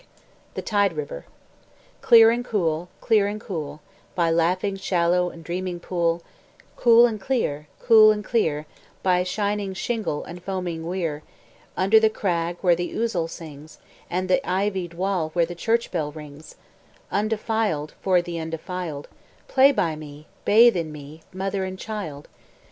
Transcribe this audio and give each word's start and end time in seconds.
THE 0.55 0.63
TIDE 0.63 0.93
RIVER 0.93 1.27
Clear 2.01 2.31
and 2.31 2.43
cool, 2.43 2.89
clear 3.01 3.27
and 3.27 3.39
cool, 3.39 3.81
By 4.15 4.31
laughing 4.31 4.75
shallow, 4.75 5.29
and 5.29 5.43
dreaming 5.43 5.79
pool; 5.79 6.23
Cool 6.75 7.05
and 7.05 7.21
clear, 7.21 7.67
cool 7.79 8.09
and 8.11 8.25
clear, 8.25 8.65
By 9.03 9.21
shining 9.21 9.75
shingle, 9.75 10.23
and 10.23 10.41
foaming 10.41 10.87
weir; 10.87 11.21
Under 11.77 11.99
the 11.99 12.09
crag 12.09 12.57
where 12.61 12.73
the 12.75 12.91
ouzel 12.95 13.27
sings, 13.27 13.77
And 14.09 14.27
the 14.27 14.43
ivied 14.43 14.95
wall 14.95 15.29
where 15.33 15.45
the 15.45 15.53
church 15.53 15.91
bell 15.91 16.11
rings, 16.11 16.55
Undefiled, 17.11 17.93
for 18.01 18.23
the 18.23 18.39
undefiled; 18.39 19.07
Play 19.47 19.71
by 19.71 19.95
me, 19.95 20.25
bathe 20.45 20.75
in 20.75 20.91
me, 20.91 21.21
mother 21.31 21.63
and 21.63 21.77
child. 21.77 22.27